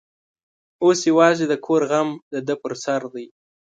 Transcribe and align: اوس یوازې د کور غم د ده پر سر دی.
اوس 0.83 0.99
یوازې 1.09 1.45
د 1.47 1.53
کور 1.65 1.81
غم 1.89 2.09
د 2.33 2.35
ده 2.47 2.55
پر 2.61 2.73
سر 2.83 3.01
دی. 3.13 3.25